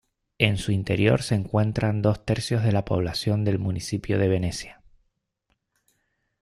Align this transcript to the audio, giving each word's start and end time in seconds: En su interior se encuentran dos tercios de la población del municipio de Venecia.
En 0.39 0.57
su 0.57 0.71
interior 0.71 1.21
se 1.21 1.35
encuentran 1.35 2.01
dos 2.01 2.25
tercios 2.25 2.63
de 2.63 2.71
la 2.71 2.85
población 2.85 3.43
del 3.45 3.59
municipio 3.59 4.17
de 4.17 4.29
Venecia. 4.29 4.81